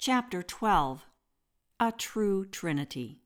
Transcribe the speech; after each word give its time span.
Chapter 0.00 0.44
12 0.44 1.04
A 1.80 1.90
True 1.90 2.46
Trinity. 2.46 3.18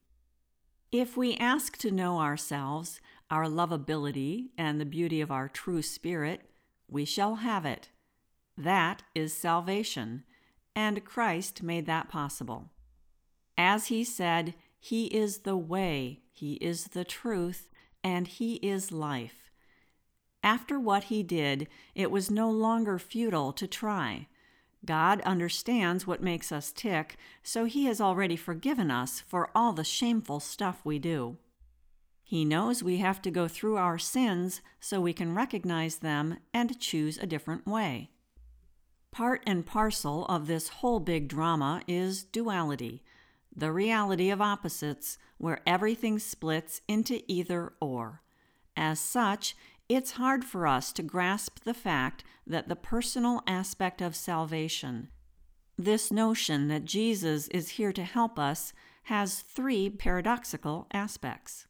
If 0.90 1.18
we 1.18 1.36
ask 1.36 1.76
to 1.76 1.90
know 1.90 2.18
ourselves, 2.18 2.98
our 3.30 3.44
lovability, 3.44 4.52
and 4.56 4.80
the 4.80 4.86
beauty 4.86 5.20
of 5.20 5.30
our 5.30 5.50
true 5.50 5.82
spirit, 5.82 6.48
we 6.88 7.04
shall 7.04 7.36
have 7.36 7.66
it. 7.66 7.90
That 8.56 9.02
is 9.14 9.34
salvation, 9.34 10.24
and 10.74 11.04
Christ 11.04 11.62
made 11.62 11.84
that 11.84 12.08
possible. 12.08 12.70
As 13.58 13.88
he 13.88 14.02
said, 14.02 14.54
He 14.80 15.08
is 15.08 15.40
the 15.40 15.58
way, 15.58 16.22
He 16.32 16.54
is 16.54 16.84
the 16.84 17.04
truth, 17.04 17.68
and 18.02 18.26
He 18.26 18.54
is 18.54 18.90
life. 18.90 19.50
After 20.42 20.80
what 20.80 21.04
He 21.04 21.22
did, 21.22 21.68
it 21.94 22.10
was 22.10 22.30
no 22.30 22.50
longer 22.50 22.98
futile 22.98 23.52
to 23.52 23.66
try. 23.66 24.28
God 24.84 25.20
understands 25.22 26.06
what 26.06 26.22
makes 26.22 26.50
us 26.50 26.72
tick, 26.72 27.16
so 27.42 27.64
He 27.64 27.84
has 27.84 28.00
already 28.00 28.36
forgiven 28.36 28.90
us 28.90 29.20
for 29.20 29.50
all 29.54 29.72
the 29.72 29.84
shameful 29.84 30.40
stuff 30.40 30.80
we 30.84 30.98
do. 30.98 31.36
He 32.24 32.44
knows 32.44 32.82
we 32.82 32.96
have 32.98 33.20
to 33.22 33.30
go 33.30 33.46
through 33.46 33.76
our 33.76 33.98
sins 33.98 34.62
so 34.80 35.00
we 35.00 35.12
can 35.12 35.34
recognize 35.34 35.96
them 35.96 36.38
and 36.52 36.80
choose 36.80 37.18
a 37.18 37.26
different 37.26 37.66
way. 37.66 38.10
Part 39.10 39.42
and 39.46 39.66
parcel 39.66 40.24
of 40.26 40.46
this 40.46 40.68
whole 40.68 40.98
big 40.98 41.28
drama 41.28 41.82
is 41.86 42.24
duality, 42.24 43.02
the 43.54 43.70
reality 43.70 44.30
of 44.30 44.40
opposites, 44.40 45.18
where 45.36 45.60
everything 45.66 46.18
splits 46.18 46.80
into 46.88 47.20
either 47.28 47.74
or. 47.80 48.22
As 48.74 48.98
such, 48.98 49.54
it's 49.94 50.12
hard 50.12 50.44
for 50.44 50.66
us 50.66 50.92
to 50.92 51.02
grasp 51.02 51.64
the 51.64 51.74
fact 51.74 52.24
that 52.46 52.68
the 52.68 52.76
personal 52.76 53.42
aspect 53.46 54.00
of 54.00 54.16
salvation, 54.16 55.08
this 55.76 56.10
notion 56.10 56.68
that 56.68 56.84
Jesus 56.84 57.48
is 57.48 57.70
here 57.70 57.92
to 57.92 58.04
help 58.04 58.38
us, 58.38 58.72
has 59.04 59.40
three 59.40 59.90
paradoxical 59.90 60.86
aspects. 60.92 61.66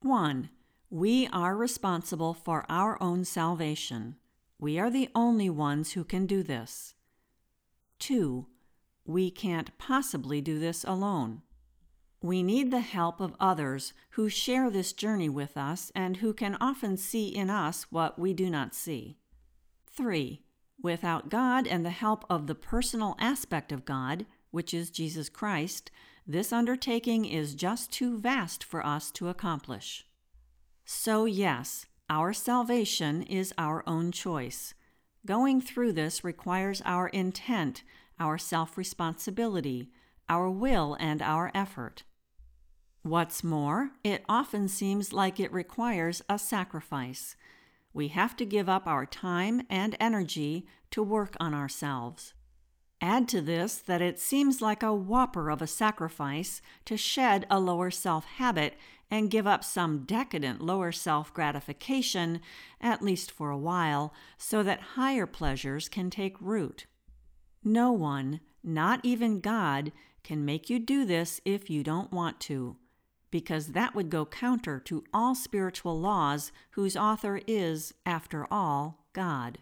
One, 0.00 0.50
we 0.90 1.28
are 1.32 1.56
responsible 1.56 2.34
for 2.34 2.66
our 2.68 3.00
own 3.02 3.24
salvation. 3.24 4.16
We 4.58 4.78
are 4.78 4.90
the 4.90 5.08
only 5.14 5.48
ones 5.48 5.92
who 5.92 6.04
can 6.04 6.26
do 6.26 6.42
this. 6.42 6.94
Two, 7.98 8.46
we 9.04 9.30
can't 9.30 9.76
possibly 9.78 10.40
do 10.40 10.58
this 10.58 10.84
alone. 10.84 11.42
We 12.22 12.42
need 12.42 12.70
the 12.70 12.80
help 12.80 13.20
of 13.20 13.34
others 13.40 13.94
who 14.10 14.28
share 14.28 14.70
this 14.70 14.92
journey 14.92 15.30
with 15.30 15.56
us 15.56 15.90
and 15.94 16.18
who 16.18 16.34
can 16.34 16.56
often 16.60 16.98
see 16.98 17.28
in 17.28 17.48
us 17.48 17.86
what 17.90 18.18
we 18.18 18.34
do 18.34 18.50
not 18.50 18.74
see. 18.74 19.16
3. 19.96 20.42
Without 20.82 21.30
God 21.30 21.66
and 21.66 21.84
the 21.84 21.90
help 21.90 22.26
of 22.28 22.46
the 22.46 22.54
personal 22.54 23.16
aspect 23.18 23.72
of 23.72 23.86
God, 23.86 24.26
which 24.50 24.74
is 24.74 24.90
Jesus 24.90 25.30
Christ, 25.30 25.90
this 26.26 26.52
undertaking 26.52 27.24
is 27.24 27.54
just 27.54 27.90
too 27.90 28.18
vast 28.18 28.62
for 28.62 28.84
us 28.84 29.10
to 29.12 29.28
accomplish. 29.28 30.04
So, 30.84 31.24
yes, 31.24 31.86
our 32.10 32.32
salvation 32.34 33.22
is 33.22 33.54
our 33.56 33.82
own 33.86 34.12
choice. 34.12 34.74
Going 35.24 35.60
through 35.60 35.92
this 35.92 36.22
requires 36.22 36.82
our 36.84 37.08
intent, 37.08 37.82
our 38.18 38.36
self 38.36 38.76
responsibility, 38.76 39.90
our 40.28 40.50
will, 40.50 40.96
and 41.00 41.22
our 41.22 41.50
effort. 41.54 42.04
What's 43.02 43.42
more, 43.42 43.92
it 44.04 44.24
often 44.28 44.68
seems 44.68 45.12
like 45.12 45.40
it 45.40 45.52
requires 45.52 46.20
a 46.28 46.38
sacrifice. 46.38 47.34
We 47.94 48.08
have 48.08 48.36
to 48.36 48.44
give 48.44 48.68
up 48.68 48.86
our 48.86 49.06
time 49.06 49.62
and 49.70 49.96
energy 49.98 50.66
to 50.90 51.02
work 51.02 51.34
on 51.40 51.54
ourselves. 51.54 52.34
Add 53.00 53.26
to 53.28 53.40
this 53.40 53.76
that 53.76 54.02
it 54.02 54.20
seems 54.20 54.60
like 54.60 54.82
a 54.82 54.94
whopper 54.94 55.48
of 55.48 55.62
a 55.62 55.66
sacrifice 55.66 56.60
to 56.84 56.98
shed 56.98 57.46
a 57.50 57.58
lower 57.58 57.90
self 57.90 58.26
habit 58.26 58.74
and 59.10 59.30
give 59.30 59.46
up 59.46 59.64
some 59.64 60.04
decadent 60.04 60.60
lower 60.60 60.92
self 60.92 61.32
gratification, 61.32 62.42
at 62.82 63.02
least 63.02 63.30
for 63.30 63.50
a 63.50 63.58
while, 63.58 64.12
so 64.36 64.62
that 64.62 64.80
higher 64.94 65.26
pleasures 65.26 65.88
can 65.88 66.10
take 66.10 66.38
root. 66.38 66.84
No 67.64 67.92
one, 67.92 68.40
not 68.62 69.00
even 69.02 69.40
God, 69.40 69.90
can 70.22 70.44
make 70.44 70.68
you 70.68 70.78
do 70.78 71.06
this 71.06 71.40
if 71.46 71.70
you 71.70 71.82
don't 71.82 72.12
want 72.12 72.38
to, 72.40 72.76
because 73.30 73.68
that 73.68 73.94
would 73.94 74.10
go 74.10 74.26
counter 74.26 74.80
to 74.80 75.04
all 75.12 75.34
spiritual 75.34 75.98
laws 75.98 76.52
whose 76.72 76.96
author 76.96 77.40
is, 77.46 77.94
after 78.04 78.46
all, 78.50 79.06
God. 79.12 79.58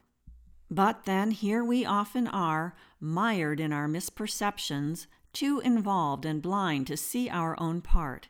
But 0.71 1.05
then 1.05 1.31
here 1.31 1.65
we 1.65 1.85
often 1.85 2.27
are, 2.27 2.75
mired 3.01 3.61
in 3.61 3.73
our 3.73 3.89
misperceptions, 3.89 5.07
too 5.33 5.61
involved 5.61 6.25
and 6.25 6.43
blind 6.43 6.87
to 6.89 6.97
see 6.97 7.29
our 7.29 7.59
own 7.61 7.81
part. 7.81 8.29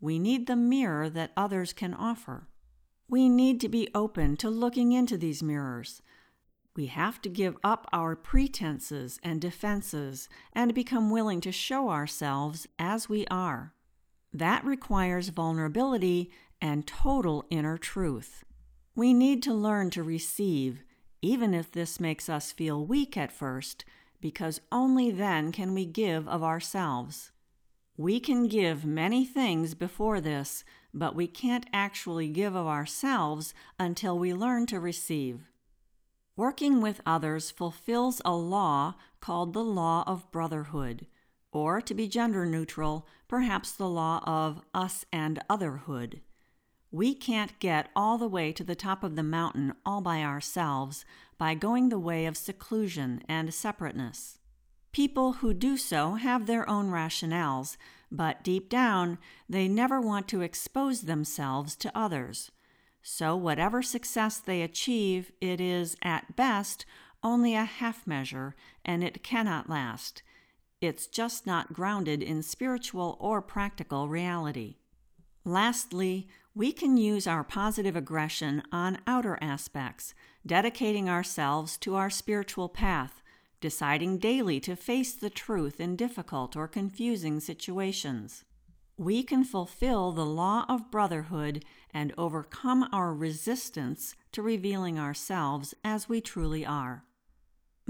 We 0.00 0.18
need 0.18 0.46
the 0.46 0.56
mirror 0.56 1.08
that 1.10 1.32
others 1.36 1.72
can 1.72 1.94
offer. 1.94 2.48
We 3.08 3.28
need 3.28 3.60
to 3.62 3.68
be 3.68 3.88
open 3.94 4.36
to 4.38 4.50
looking 4.50 4.92
into 4.92 5.16
these 5.16 5.42
mirrors. 5.42 6.02
We 6.76 6.86
have 6.86 7.20
to 7.22 7.28
give 7.28 7.56
up 7.64 7.88
our 7.92 8.14
pretenses 8.14 9.18
and 9.22 9.40
defenses 9.40 10.28
and 10.52 10.74
become 10.74 11.10
willing 11.10 11.40
to 11.40 11.50
show 11.50 11.88
ourselves 11.88 12.68
as 12.78 13.08
we 13.08 13.26
are. 13.28 13.72
That 14.32 14.64
requires 14.64 15.30
vulnerability 15.30 16.30
and 16.60 16.86
total 16.86 17.46
inner 17.50 17.78
truth. 17.78 18.44
We 18.94 19.14
need 19.14 19.42
to 19.44 19.54
learn 19.54 19.90
to 19.90 20.02
receive, 20.02 20.82
even 21.22 21.54
if 21.54 21.72
this 21.72 22.00
makes 22.00 22.28
us 22.28 22.52
feel 22.52 22.84
weak 22.84 23.16
at 23.16 23.32
first, 23.32 23.84
because 24.20 24.60
only 24.72 25.10
then 25.10 25.52
can 25.52 25.72
we 25.72 25.86
give 25.86 26.28
of 26.28 26.42
ourselves. 26.42 27.30
We 27.96 28.20
can 28.20 28.46
give 28.46 28.84
many 28.84 29.24
things 29.24 29.74
before 29.74 30.20
this, 30.20 30.62
but 30.94 31.14
we 31.16 31.26
can't 31.26 31.66
actually 31.72 32.28
give 32.28 32.54
of 32.54 32.66
ourselves 32.66 33.54
until 33.78 34.18
we 34.18 34.32
learn 34.34 34.66
to 34.66 34.80
receive. 34.80 35.48
Working 36.36 36.80
with 36.80 37.00
others 37.04 37.50
fulfills 37.50 38.22
a 38.24 38.34
law 38.34 38.94
called 39.20 39.52
the 39.52 39.64
law 39.64 40.04
of 40.06 40.30
brotherhood, 40.30 41.08
or 41.58 41.80
to 41.80 41.94
be 41.94 42.06
gender 42.06 42.46
neutral, 42.46 43.06
perhaps 43.26 43.72
the 43.72 43.88
law 43.88 44.22
of 44.24 44.62
us 44.72 45.04
and 45.12 45.40
otherhood. 45.50 46.20
We 46.90 47.14
can't 47.14 47.58
get 47.58 47.90
all 47.94 48.16
the 48.16 48.28
way 48.28 48.52
to 48.52 48.64
the 48.64 48.74
top 48.74 49.04
of 49.04 49.16
the 49.16 49.22
mountain 49.22 49.74
all 49.84 50.00
by 50.00 50.22
ourselves 50.22 51.04
by 51.36 51.54
going 51.54 51.88
the 51.88 51.98
way 51.98 52.24
of 52.26 52.36
seclusion 52.36 53.22
and 53.28 53.52
separateness. 53.52 54.38
People 54.92 55.34
who 55.34 55.52
do 55.52 55.76
so 55.76 56.14
have 56.14 56.46
their 56.46 56.68
own 56.68 56.90
rationales, 56.90 57.76
but 58.10 58.42
deep 58.42 58.70
down, 58.70 59.18
they 59.48 59.68
never 59.68 60.00
want 60.00 60.28
to 60.28 60.40
expose 60.40 61.02
themselves 61.02 61.76
to 61.76 61.96
others. 61.96 62.50
So, 63.02 63.36
whatever 63.36 63.82
success 63.82 64.38
they 64.38 64.62
achieve, 64.62 65.30
it 65.40 65.60
is, 65.60 65.96
at 66.02 66.36
best, 66.36 66.86
only 67.22 67.54
a 67.54 67.64
half 67.64 68.06
measure, 68.06 68.54
and 68.84 69.04
it 69.04 69.22
cannot 69.22 69.68
last. 69.68 70.22
It's 70.80 71.08
just 71.08 71.46
not 71.46 71.72
grounded 71.72 72.22
in 72.22 72.42
spiritual 72.42 73.16
or 73.18 73.42
practical 73.42 74.08
reality. 74.08 74.76
Lastly, 75.44 76.28
we 76.54 76.72
can 76.72 76.96
use 76.96 77.26
our 77.26 77.42
positive 77.42 77.96
aggression 77.96 78.62
on 78.70 78.98
outer 79.06 79.38
aspects, 79.40 80.14
dedicating 80.46 81.08
ourselves 81.08 81.76
to 81.78 81.96
our 81.96 82.10
spiritual 82.10 82.68
path, 82.68 83.22
deciding 83.60 84.18
daily 84.18 84.60
to 84.60 84.76
face 84.76 85.14
the 85.14 85.30
truth 85.30 85.80
in 85.80 85.96
difficult 85.96 86.54
or 86.54 86.68
confusing 86.68 87.40
situations. 87.40 88.44
We 88.96 89.22
can 89.22 89.44
fulfill 89.44 90.12
the 90.12 90.26
law 90.26 90.64
of 90.68 90.90
brotherhood 90.90 91.64
and 91.92 92.12
overcome 92.18 92.88
our 92.92 93.14
resistance 93.14 94.14
to 94.32 94.42
revealing 94.42 94.98
ourselves 94.98 95.74
as 95.84 96.08
we 96.08 96.20
truly 96.20 96.64
are. 96.64 97.04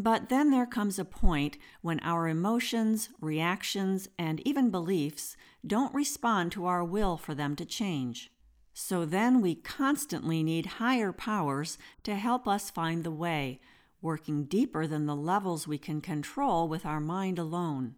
But 0.00 0.28
then 0.28 0.52
there 0.52 0.64
comes 0.64 1.00
a 1.00 1.04
point 1.04 1.58
when 1.82 1.98
our 2.00 2.28
emotions, 2.28 3.08
reactions, 3.20 4.08
and 4.16 4.40
even 4.46 4.70
beliefs 4.70 5.36
don't 5.66 5.92
respond 5.92 6.52
to 6.52 6.66
our 6.66 6.84
will 6.84 7.16
for 7.16 7.34
them 7.34 7.56
to 7.56 7.64
change. 7.64 8.30
So 8.72 9.04
then 9.04 9.40
we 9.40 9.56
constantly 9.56 10.44
need 10.44 10.66
higher 10.66 11.10
powers 11.12 11.78
to 12.04 12.14
help 12.14 12.46
us 12.46 12.70
find 12.70 13.02
the 13.02 13.10
way, 13.10 13.60
working 14.00 14.44
deeper 14.44 14.86
than 14.86 15.06
the 15.06 15.16
levels 15.16 15.66
we 15.66 15.78
can 15.78 16.00
control 16.00 16.68
with 16.68 16.86
our 16.86 17.00
mind 17.00 17.40
alone. 17.40 17.96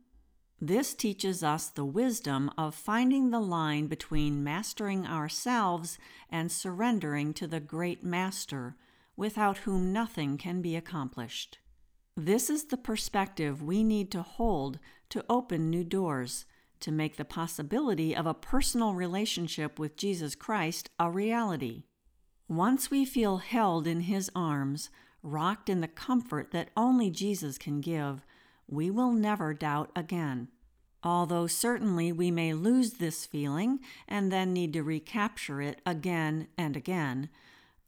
This 0.58 0.94
teaches 0.94 1.42
us 1.42 1.68
the 1.68 1.84
wisdom 1.84 2.50
of 2.56 2.74
finding 2.74 3.28
the 3.28 3.40
line 3.40 3.88
between 3.88 4.42
mastering 4.42 5.06
ourselves 5.06 5.98
and 6.30 6.50
surrendering 6.50 7.34
to 7.34 7.46
the 7.46 7.60
great 7.60 8.02
Master, 8.02 8.76
without 9.16 9.58
whom 9.58 9.92
nothing 9.92 10.38
can 10.38 10.62
be 10.62 10.76
accomplished. 10.76 11.58
This 12.22 12.50
is 12.50 12.64
the 12.64 12.76
perspective 12.76 13.62
we 13.62 13.82
need 13.82 14.10
to 14.10 14.20
hold 14.20 14.78
to 15.08 15.24
open 15.30 15.70
new 15.70 15.82
doors, 15.82 16.44
to 16.80 16.92
make 16.92 17.16
the 17.16 17.24
possibility 17.24 18.14
of 18.14 18.26
a 18.26 18.34
personal 18.34 18.92
relationship 18.92 19.78
with 19.78 19.96
Jesus 19.96 20.34
Christ 20.34 20.90
a 20.98 21.10
reality. 21.10 21.84
Once 22.46 22.90
we 22.90 23.06
feel 23.06 23.38
held 23.38 23.86
in 23.86 24.00
His 24.00 24.30
arms, 24.36 24.90
rocked 25.22 25.70
in 25.70 25.80
the 25.80 25.88
comfort 25.88 26.50
that 26.50 26.68
only 26.76 27.08
Jesus 27.08 27.56
can 27.56 27.80
give, 27.80 28.22
we 28.68 28.90
will 28.90 29.12
never 29.12 29.54
doubt 29.54 29.90
again. 29.96 30.48
Although 31.02 31.46
certainly 31.46 32.12
we 32.12 32.30
may 32.30 32.52
lose 32.52 32.94
this 32.94 33.24
feeling 33.24 33.78
and 34.06 34.30
then 34.30 34.52
need 34.52 34.74
to 34.74 34.82
recapture 34.82 35.62
it 35.62 35.80
again 35.86 36.48
and 36.58 36.76
again, 36.76 37.30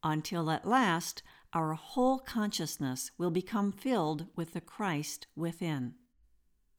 until 0.03 0.51
at 0.51 0.67
last 0.67 1.23
our 1.53 1.75
whole 1.75 2.19
consciousness 2.19 3.11
will 3.19 3.31
become 3.31 3.73
filled 3.73 4.27
with 4.35 4.53
the 4.53 4.61
Christ 4.61 5.27
within. 5.37 5.95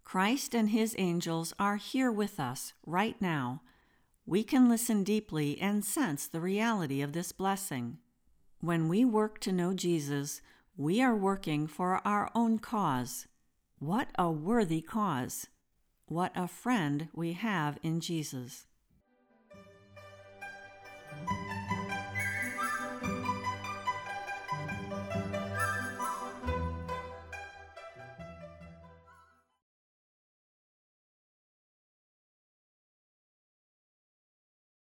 Christ 0.03 0.53
and 0.53 0.69
his 0.69 0.95
angels 0.97 1.53
are 1.57 1.77
here 1.77 2.11
with 2.11 2.39
us 2.39 2.73
right 2.85 3.19
now. 3.21 3.61
We 4.25 4.43
can 4.43 4.69
listen 4.69 5.03
deeply 5.03 5.59
and 5.59 5.83
sense 5.83 6.27
the 6.27 6.41
reality 6.41 7.01
of 7.01 7.13
this 7.13 7.31
blessing. 7.31 7.97
When 8.59 8.87
we 8.87 9.05
work 9.05 9.39
to 9.41 9.51
know 9.51 9.73
Jesus, 9.73 10.41
we 10.77 11.01
are 11.01 11.15
working 11.15 11.67
for 11.67 12.01
our 12.05 12.31
own 12.33 12.59
cause. 12.59 13.27
What 13.79 14.09
a 14.17 14.31
worthy 14.31 14.81
cause! 14.81 15.47
What 16.05 16.31
a 16.35 16.47
friend 16.47 17.09
we 17.13 17.33
have 17.33 17.77
in 17.83 17.99
Jesus. 17.99 18.65